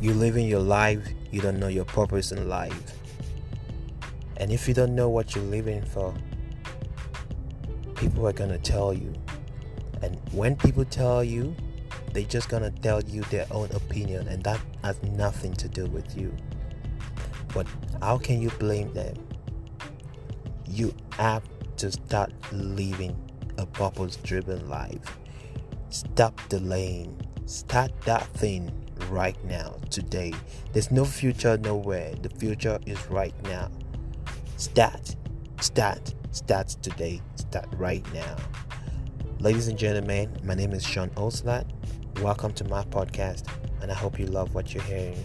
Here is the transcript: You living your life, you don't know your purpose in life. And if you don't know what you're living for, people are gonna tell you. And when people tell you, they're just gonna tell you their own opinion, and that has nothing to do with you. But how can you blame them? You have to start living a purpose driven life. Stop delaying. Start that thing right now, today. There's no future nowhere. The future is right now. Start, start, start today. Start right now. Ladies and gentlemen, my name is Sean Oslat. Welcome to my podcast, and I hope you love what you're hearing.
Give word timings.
You 0.00 0.14
living 0.14 0.46
your 0.46 0.60
life, 0.60 1.06
you 1.32 1.40
don't 1.40 1.58
know 1.58 1.66
your 1.66 1.84
purpose 1.84 2.30
in 2.30 2.48
life. 2.48 2.96
And 4.36 4.52
if 4.52 4.68
you 4.68 4.74
don't 4.74 4.94
know 4.94 5.08
what 5.08 5.34
you're 5.34 5.42
living 5.44 5.82
for, 5.84 6.14
people 7.96 8.26
are 8.28 8.32
gonna 8.32 8.58
tell 8.58 8.94
you. 8.94 9.12
And 10.00 10.20
when 10.30 10.54
people 10.54 10.84
tell 10.84 11.24
you, 11.24 11.56
they're 12.12 12.22
just 12.22 12.48
gonna 12.48 12.70
tell 12.70 13.02
you 13.02 13.22
their 13.22 13.46
own 13.50 13.70
opinion, 13.72 14.28
and 14.28 14.44
that 14.44 14.60
has 14.84 15.02
nothing 15.02 15.52
to 15.54 15.68
do 15.68 15.86
with 15.86 16.16
you. 16.16 16.32
But 17.52 17.66
how 18.00 18.18
can 18.18 18.40
you 18.40 18.50
blame 18.50 18.92
them? 18.94 19.16
You 20.68 20.94
have 21.12 21.42
to 21.78 21.90
start 21.90 22.32
living 22.52 23.16
a 23.56 23.66
purpose 23.66 24.16
driven 24.16 24.68
life. 24.68 25.18
Stop 25.90 26.40
delaying. 26.48 27.20
Start 27.46 27.90
that 28.02 28.26
thing 28.34 28.70
right 29.08 29.42
now, 29.44 29.76
today. 29.90 30.32
There's 30.72 30.90
no 30.90 31.04
future 31.04 31.56
nowhere. 31.58 32.14
The 32.22 32.28
future 32.28 32.78
is 32.86 32.98
right 33.10 33.34
now. 33.44 33.70
Start, 34.56 35.16
start, 35.60 36.14
start 36.30 36.68
today. 36.82 37.20
Start 37.36 37.68
right 37.76 38.04
now. 38.12 38.36
Ladies 39.40 39.68
and 39.68 39.78
gentlemen, 39.78 40.36
my 40.44 40.54
name 40.54 40.72
is 40.72 40.84
Sean 40.84 41.10
Oslat. 41.10 41.64
Welcome 42.22 42.52
to 42.54 42.64
my 42.64 42.82
podcast, 42.84 43.44
and 43.80 43.90
I 43.90 43.94
hope 43.94 44.18
you 44.18 44.26
love 44.26 44.54
what 44.54 44.74
you're 44.74 44.82
hearing. 44.82 45.24